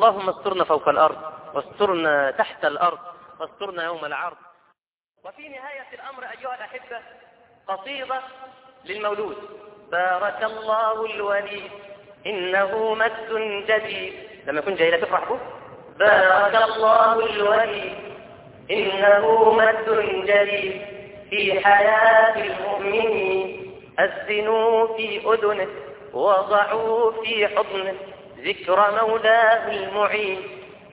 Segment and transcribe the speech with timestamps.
[0.00, 1.16] اللهم استرنا فوق الأرض
[1.54, 2.98] واسترنا تحت الأرض
[3.40, 4.36] واسترنا يوم العرض.
[5.24, 7.00] وفي نهاية الأمر أيها الأحبة
[7.68, 8.20] قصيدة
[8.84, 9.36] للمولود.
[9.92, 11.70] بارك الله الوليد
[12.26, 14.14] إنه مد جديد.
[14.46, 15.38] لما يكون جاي لا تفرح به
[15.98, 17.94] بارك الله الوليد
[18.70, 19.88] إنه مد
[20.26, 20.82] جديد.
[21.30, 25.68] في حياة المؤمنين أذنوا في أذنه
[26.12, 27.94] وضعوا في حضنه.
[28.44, 30.42] ذكر مولاه المعين.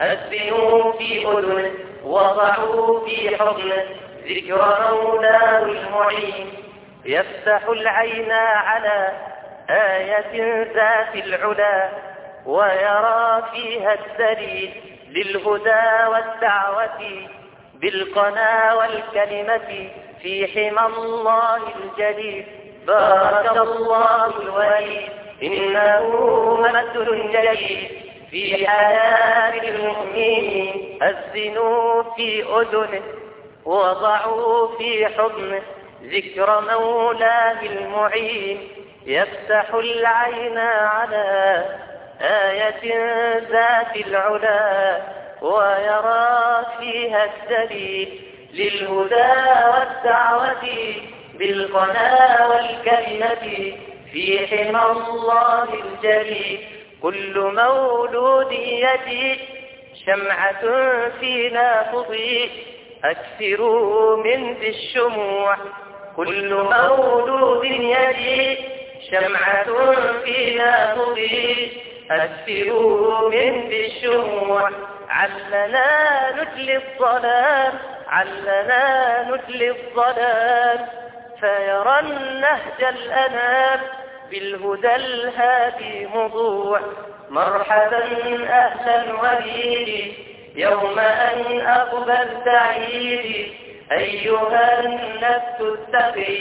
[0.00, 1.70] أذنوا في أذنه
[2.04, 3.84] وضعوا في حضنه
[4.24, 6.52] ذكر مولاه المعين.
[7.04, 9.12] يفتح العين على
[9.70, 11.88] آية ذات العلا
[12.46, 14.70] ويرى فيها الدليل
[15.08, 17.28] للهدى والدعوة
[17.74, 19.88] بالقنا والكلمة
[20.22, 22.46] في حمى الله الجليل.
[22.86, 25.25] بارك الله الوليد.
[25.42, 30.98] إنه مد جليل في حياة المؤمنين.
[31.02, 33.02] أذنوا في أذنه
[33.64, 35.62] وضعوا في حضنه
[36.02, 38.68] ذكر مولاه المعين.
[39.06, 41.64] يفتح العين على
[42.20, 42.94] آية
[43.38, 44.98] ذات العلا
[45.42, 48.20] ويرى فيها الدليل
[48.54, 49.32] للهدى
[49.68, 50.64] والدعوة
[51.38, 53.72] بالقنا والكلمة.
[54.12, 56.60] في حمى الله الجليل
[57.02, 59.40] كل مولود يجي
[60.06, 60.62] شمعة
[61.20, 62.50] فينا تضيء.
[63.04, 65.56] أكثروا من ذي الشموع.
[66.16, 68.58] كل مولود يجي
[69.10, 69.92] شمعة
[70.24, 71.82] فينا تضيء.
[72.10, 74.70] أكثروا من ذي الشموع.
[75.08, 77.72] علنا نتلي الظلام
[78.08, 81.05] علنا نتلي الظلام.
[81.40, 83.80] فيرى النهج الأنام
[84.30, 86.80] بالهدى الهادي مضوع.
[87.30, 88.04] مرحبا
[88.48, 90.12] أهلا وليدي
[90.56, 93.52] يوم أن أقبلت عيدي
[93.92, 96.38] أيها النفس التقي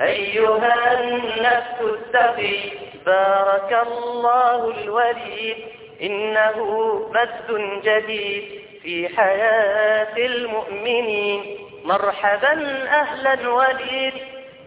[0.00, 2.58] أيها النفس التقي
[3.06, 5.56] بارك الله الوليد
[6.02, 6.58] إنه
[7.14, 8.44] مد جديد
[8.82, 11.58] في حياة المؤمنين.
[11.84, 12.52] مرحبا
[12.88, 14.12] أهلا وليد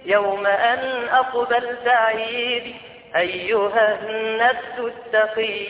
[0.05, 2.75] يوم أن أقبلت عيد
[3.15, 5.65] أيها النفس التقي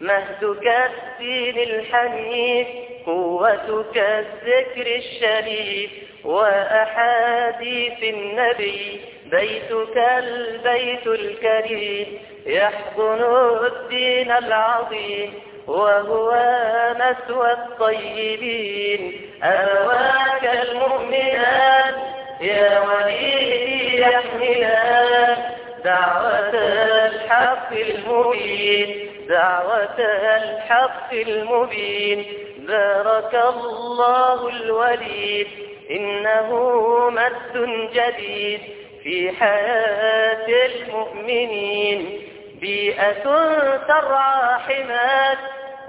[0.00, 2.66] مهدك الدين الحنيف
[3.06, 5.90] قوتك الذكر الشريف.
[6.24, 9.00] وأحاديث النبي
[9.30, 12.18] بيتك البيت الكريم.
[12.46, 13.22] يحضن
[13.66, 15.34] الدين العظيم
[15.66, 16.32] وهو
[17.10, 19.20] مثوى الطيبين.
[19.42, 21.94] أواك المؤمنات
[22.40, 25.36] يا وليدي يحملان
[25.84, 26.50] دعوة
[27.06, 29.10] الحق المبين.
[29.28, 29.98] دعوة
[30.36, 32.24] الحق المبين.
[32.58, 35.46] بارك الله الوليد.
[35.90, 36.50] إنه
[37.10, 38.60] مد جديد
[39.02, 42.20] في حياة المؤمنين.
[42.60, 43.22] بيئة
[43.88, 45.38] ترعى حماك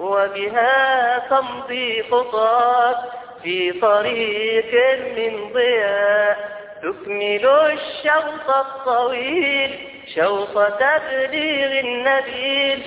[0.01, 2.97] وبها تمضي خطاك
[3.44, 4.73] في طريق
[5.17, 6.38] من ضياء.
[6.81, 9.79] تكمل الشوط الطويل
[10.16, 12.79] شوط تبليغ النبيل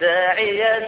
[0.00, 0.78] داعيا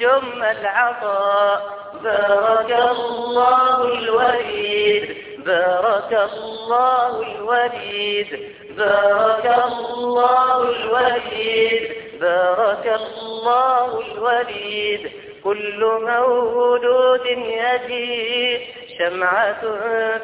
[0.00, 1.60] جم العطاء.
[2.02, 8.30] بارك الله الوليد بارك الله الوليد
[8.76, 11.84] بارك الله الوليد
[12.20, 15.12] بارك الله الوليد.
[15.44, 18.60] كل مولود يجيء
[18.98, 19.60] شمعة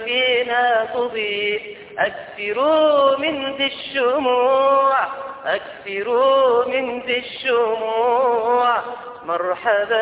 [0.05, 4.97] فينا تضيء أكثروا من ذي الشموع
[5.45, 8.77] أكثروا من ذي الشموع.
[9.25, 10.01] مرحبا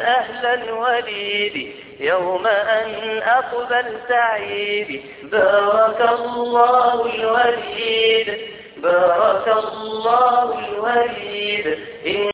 [0.00, 8.38] أهلا وليدي يوم أن أقبلت عيدي بارك الله الوليد
[8.76, 11.78] بارك الله الوليد.